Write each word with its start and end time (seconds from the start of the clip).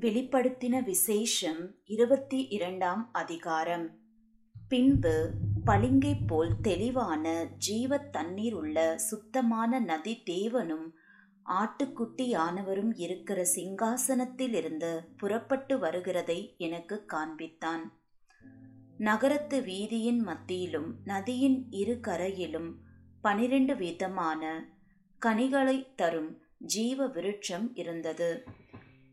வெளிப்படுத்தின 0.00 0.84
விசேஷம் 0.84 1.74
இருபத்தி 1.84 2.46
இரண்டாம் 2.48 3.08
அதிகாரம். 3.12 3.98
பின்பு 4.68 5.30
பளிங்கைப் 5.66 6.26
போல் 6.26 6.60
தெளிவான 6.62 7.44
ஜீவ 7.44 7.98
தண்ணீர் 7.98 8.54
உள்ள 8.54 8.98
சுத்தமான 8.98 9.78
நதி 9.78 10.22
தேவனும் 10.30 10.90
ஆட்டுக்குட்டியானவரும் 11.44 12.92
இருக்கிற 12.94 13.46
சிங்காசனத்திலிருந்து 13.56 15.04
புறப்பட்டு 15.16 15.78
வருகிறதை 15.78 16.56
எனக்கு 16.56 17.04
காண்பித்தான். 17.12 17.82
நகரத்து 18.98 19.60
வீதியின் 19.60 20.18
மத்தியிலும் 20.18 20.94
நதியின் 21.04 21.66
இரு 21.70 22.00
கரையிலும் 22.00 22.78
பனிரெண்டு 23.20 23.76
விதமான 23.76 24.68
கனிகளைத் 25.26 25.94
தரும் 25.94 26.42
ஜீவ 26.58 27.06
விருட்சம் 27.06 27.70
இருந்தது. 27.74 28.44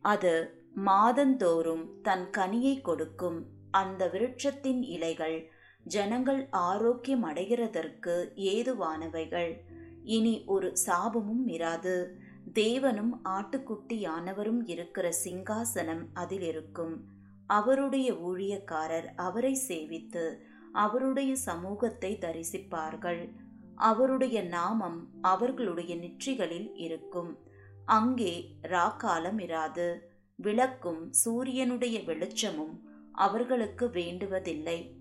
அது 0.02 0.64
மாதந்தோறும் 0.76 2.02
தன் 2.02 2.30
கனியை 2.38 2.82
கொடுக்கும் 2.82 3.46
அந்த 3.72 4.10
விருட்சத்தின் 4.10 4.82
இலைகள் 4.82 5.50
ஜனங்கள் 5.84 6.48
ஆரோக்கியம் 6.52 7.26
அடைகிறதற்கு 7.26 8.30
ஏதுவானவைகள். 8.36 9.56
இனி 10.04 10.44
ஒரு 10.46 10.74
சாபமும் 10.86 11.48
இராது. 11.48 12.08
தேவனும் 12.54 13.12
ஆட்டுக்குட்டியானவரும் 13.24 14.62
இருக்கிற 14.66 15.14
சிங்காசனம் 15.24 16.06
அதில் 16.14 16.42
இருக்கும் 16.42 17.04
அவருடைய 17.48 18.14
ஊழியக்காரர் 18.14 19.16
அவரை 19.16 19.60
சேவித்து 19.68 20.38
அவருடைய 20.72 21.36
சமூகத்தை 21.36 22.18
தரிசிப்பார்கள். 22.22 23.34
அவருடைய 23.76 24.44
நாமம் 24.44 25.10
அவர்களுடைய 25.22 25.96
நெற்றிகளில் 25.96 26.72
இருக்கும். 26.74 27.40
அங்கே 27.86 28.58
ராக்காலம் 28.62 29.40
இராது. 29.40 30.14
விளக்கும் 30.36 31.14
சூரியனுடைய 31.14 32.04
வெளிச்சமும் 32.04 32.90
அவர்களுக்கு 33.12 33.90
வேண்டுவதில்லை. 33.90 34.96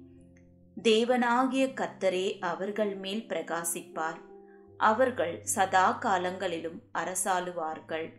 தேவனாகிய 0.82 1.66
கத்தரே 1.72 2.38
அவர்கள் 2.38 2.96
மேல் 2.96 3.26
பிரகாசிப்பார். 3.26 4.20
அவர்கள் 4.76 5.44
சதா 5.44 5.92
காலங்களிலும் 5.92 6.82
அரசாளுவார்கள். 6.94 8.12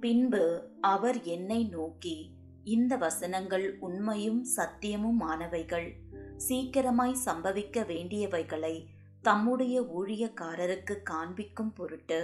பின்பு 0.00 0.70
அவர் 0.80 1.22
என்னை 1.22 1.64
நோக்கி 1.64 2.30
இந்த 2.64 2.96
வசனங்கள் 2.96 3.78
உண்மையும் 3.78 4.46
சத்தியமும் 4.56 5.20
ஆனவைகள் 5.20 5.94
சீக்கிரமாய் 6.36 7.16
சம்பவிக்க 7.24 7.82
வேண்டியவைகளை 7.82 8.84
தம்முடைய 9.22 9.80
ஊழியக்காரருக்கு 9.80 11.02
காண்பிக்கும் 11.02 11.72
பொருட்டு 11.72 12.20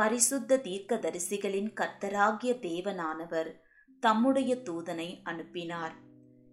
பரிசுத்த 0.00 0.56
தீர்க்கதரிசிகளின் 0.56 1.72
கர்த்தராகிய 1.74 2.58
தேவனானவர் 2.58 3.52
தம்முடைய 4.00 4.56
தூதனை 4.56 5.20
அனுப்பினார். 5.22 5.94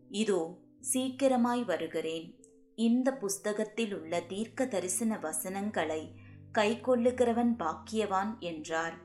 இதோ 0.09 0.57
சீக்கிரமாய் 0.93 1.65
வருகிறேன். 1.65 2.43
இந்த 2.75 3.13
புஸ்தகத்தில் 3.13 3.99
உள்ள 3.99 4.21
தீர்க்க 4.21 4.67
தரிசன 4.67 5.19
வசனங்களை 5.19 6.15
கைக்கொள்ளுகிறவன் 6.57 7.55
பாக்கியவான் 7.57 8.39
என்றார். 8.39 8.97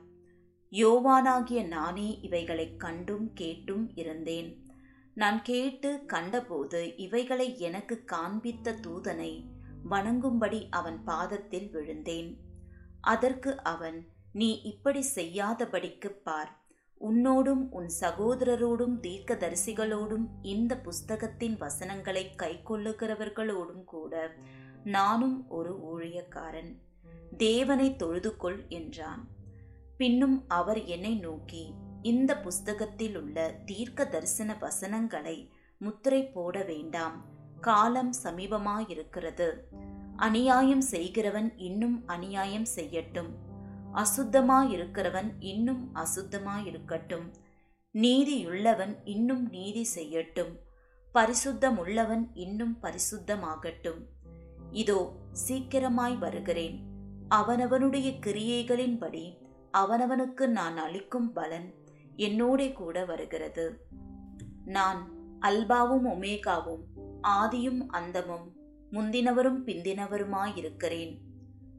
யோவானாகிய 0.71 1.67
நானே 1.67 2.19
இவைகளைக் 2.21 2.79
கண்டும் 2.79 3.33
கேட்டும் 3.33 3.91
இருந்தேன். 3.95 4.65
நான் 5.13 5.41
கேட்டு 5.41 6.05
கண்டபோது 6.05 6.97
இவைகளை 6.97 7.59
எனக்கு 7.59 8.03
காண்பித்த 8.11 8.79
தூதனை 8.87 9.43
வணங்கும்படி 9.89 10.67
அவன் 10.69 11.03
பாதத்தில் 11.03 11.69
விழுந்தேன். 11.69 12.37
அதற்கு 13.01 13.63
அவன் 13.63 14.11
நீ 14.33 14.61
இப்படி 14.61 15.05
செய்யாதபடிக்கு 15.15 16.07
பார். 16.07 16.61
உன்னோடும் 16.99 17.69
உன் 17.69 17.89
சகோதரரோடும் 17.99 18.95
தீர்க்கதரிசிகளோடும் 19.01 20.25
இந்த 20.41 20.77
புஸ்தகத்தின் 20.77 21.57
வசனங்களை 21.57 22.33
கைக்கொள்ளுகிறவர்களோடும் 22.37 23.83
கூட 23.83 24.35
நானும் 24.83 25.49
ஒரு 25.49 25.73
ஊழியக்காரன். 25.93 26.75
தேவனை 27.37 27.89
தொழுதுகொள் 27.89 28.67
என்றான். 28.67 29.27
பின்னும் 29.97 30.43
அவர் 30.47 30.83
என்னை 30.83 31.15
நோக்கி 31.15 31.73
இந்த 32.01 32.39
புஸ்தகத்தில் 32.39 33.17
உள்ள 33.17 33.61
தீர்க்க 33.65 34.05
தரிசன 34.05 34.57
வசனங்களை 34.59 35.51
முத்திரை 35.77 36.25
போட 36.25 36.63
வேண்டாம். 36.63 37.25
காலம் 37.61 38.13
சமீபமாயிருக்கிறது. 38.23 39.49
அநியாயம் 40.15 40.81
செய்கிறவன் 40.81 41.57
இன்னும் 41.57 42.03
அநியாயம் 42.05 42.65
செய்யட்டும். 42.75 43.29
அசுத்தமாயிருக்கிறவன் 43.93 45.33
இன்னும் 45.39 45.95
அசுத்தமாயிருக்கட்டும். 45.95 47.33
நீதியுள்ளவன் 47.93 48.97
இன்னும் 49.03 49.49
நீதி 49.49 49.87
செய்யட்டும். 49.95 50.57
பரிசுத்தமுள்ளவன் 51.13 52.29
இன்னும் 52.33 52.77
பரிசுத்தமாகட்டும். 52.81 54.05
இதோ 54.71 55.11
சீக்கிரமாய் 55.47 56.17
வருகிறேன். 56.17 56.83
அவனவனுடைய 57.29 58.19
கிரியைகளின்படி 58.19 59.41
அவனவனுக்கு 59.73 60.47
நான் 60.47 60.77
அளிக்கும் 60.77 61.33
பலன் 61.33 61.73
என்னோடே 62.17 62.73
கூட 62.73 63.05
வருகிறது. 63.05 63.85
நான் 64.65 65.11
அல்பாவும் 65.41 66.05
ஒமேகாவும் 66.05 66.83
ஆதியும் 67.21 67.85
அந்தமும் 67.87 68.55
முந்தினவரும் 68.91 69.63
பிந்தினவருமாயிருக்கிறேன். 69.65 71.17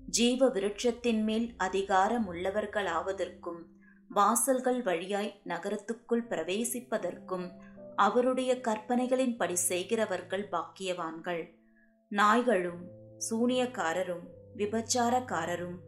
ஜீவ 0.08 0.48
விருட்சத்தின் 0.48 1.22
மேல் 1.22 1.54
அதிகாரம் 1.56 2.32
உள்ளவர்களாவதற்கும் 2.32 3.62
வாசல்கள் 4.08 4.82
வழியாய் 4.82 5.40
நகரத்துக்குள் 5.44 6.24
பிரவேசிப்பதற்கும் 6.28 7.50
அவருடைய 7.96 8.60
கற்பனைகளின்படி 8.60 9.52
செய்கிறவர்கள் 9.52 10.48
பாக்கியவான்கள். 10.50 11.54
நாய்களும் 12.08 12.82
சூனியக்காரரும் 13.30 14.24
விபச்சாரக்காரரும் 14.56 15.78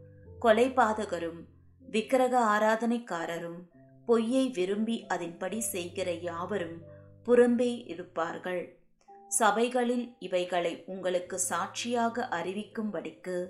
கொலைபாதகரும் 0.41 1.41
விக்கிரக 1.81 2.39
ஆராதனைக்காரரும் 2.39 3.59
பொய்யை 4.05 4.49
விரும்பி 4.49 5.05
அதன்படி 5.07 5.61
செய்கிற 5.61 6.11
யாவரும் 6.11 6.81
புறம்பே 7.25 7.85
இருப்பார்கள். 7.87 8.79
சபைகளில் 9.27 10.15
இவைகளை 10.19 10.83
உங்களுக்கு 10.85 11.39
சாட்சியாக 11.39 12.27
அறிவிக்கும்படிக்கு 12.31 13.47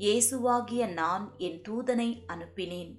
இயேசுவாகிய 0.00 0.92
நான் 0.92 1.34
என் 1.38 1.62
தூதனை 1.68 2.22
அனுப்பினேன். 2.28 2.94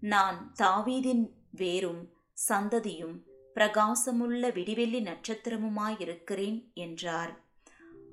நான் 0.00 0.54
தாவீதின் 0.62 1.30
வேரும் 1.50 2.12
சந்ததியும் 2.48 3.22
பிரகாசமுள்ள 3.54 4.50
விடிவெள்ளி 4.50 5.00
நட்சத்திரமுமாயிருக்கிறேன் 5.00 6.72
என்றார். 6.72 7.40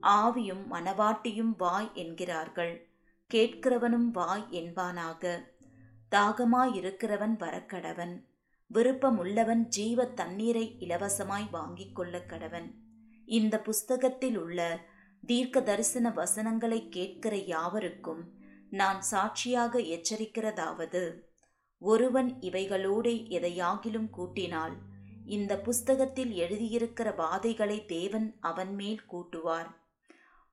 ஆவியும் 0.01 0.63
மனவாட்டியும் 0.71 1.53
வாய் 1.57 1.91
என்கிறார்கள். 1.93 2.87
கேட்கிறவனும் 3.33 4.09
வாய் 4.11 4.47
என்பானாக. 4.51 5.43
தாகமாயிருக்கிறவன் 6.11 7.35
வரக்கடவன். 7.35 8.23
விருப்பமுள்ளவன் 8.73 9.63
ஜீவ 9.67 10.05
தண்ணீரை 10.05 10.75
இலவசமாய் 10.79 11.49
வாங்கிக் 11.51 11.95
கொள்ள 11.95 12.23
கடவன் 12.27 12.73
இந்த 13.25 13.59
புஸ்தகத்தில் 13.59 14.37
உள்ள 14.37 14.89
தீர்க்க 15.23 15.61
தரிசன 15.61 16.09
வசனங்களை 16.09 16.89
கேட்கிற 16.89 17.35
யாவருக்கும் 17.35 18.21
நான் 18.69 19.01
சாட்சியாக 19.01 19.79
எச்சரிக்கிறதாவது. 19.79 21.15
ஒருவன் 21.79 22.39
இவைகளோடு 22.39 23.09
எதையாகிலும் 23.09 24.09
கூட்டினால் 24.17 24.73
இந்த 25.25 25.59
புஸ்தகத்தில் 25.59 26.31
எழுதியிருக்கிற 26.31 27.07
வாதைகளை 27.15 27.85
தேவன் 27.85 28.35
அவன் 28.39 28.75
மேல் 28.75 29.01
கூட்டுவார். 29.11 29.69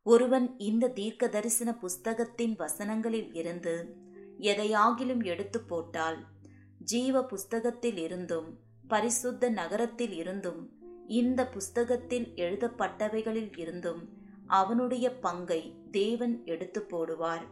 ஒருவன் 0.03 0.59
இந்த 0.59 0.89
தீர்க்க 0.89 1.29
தரிசன 1.29 1.75
புஸ்தகத்தின் 1.75 2.55
வசனங்களில் 2.59 3.35
இருந்து 3.35 3.97
எதையாகிலும் 4.39 5.25
எடுத்து 5.25 5.61
போட்டால் 5.61 6.27
ஜீவ 6.85 7.25
புஸ்தகத்தில் 7.25 7.97
இருந்தும் 7.97 8.59
பரிசுத்த 8.89 9.51
நகரத்தில் 9.51 10.13
இருந்தும் 10.13 10.61
இந்த 11.07 11.47
புஸ்தகத்தில் 11.47 12.29
எழுதப்பட்டவைகளில் 12.37 13.59
இருந்தும் 13.59 14.27
அவனுடைய 14.49 15.19
பங்கை 15.19 15.77
தேவன் 15.91 16.45
எடுத்து 16.45 16.87
போடுவார். 16.91 17.47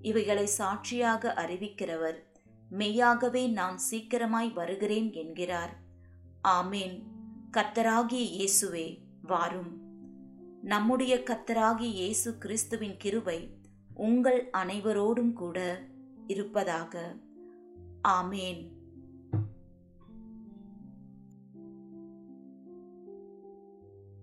இவைகளை 0.00 0.46
சாட்சியாக 0.46 1.34
அறிவிக்கிறவர் 1.36 2.22
மெய்யாகவே 2.68 3.46
நான் 3.46 3.78
சீக்கிரமாய் 3.90 4.52
வருகிறேன் 4.52 5.12
என்கிறார். 5.12 5.76
ஆமேன். 6.48 7.02
கத்தராகிய 7.50 8.26
இயேசுவே 8.28 8.98
வாரும். 9.22 9.78
நம்முடைய 10.62 11.16
கத்தராகிய 11.16 11.90
இயேசு 11.90 12.38
கிறிஸ்துவின் 12.38 12.96
கிருவை 13.04 13.48
உங்கள் 13.94 14.50
அனைவரோடும் 14.50 15.32
கூட 15.32 15.86
இருப்பதாக. 16.26 17.16
ஆமேன். 18.08 18.79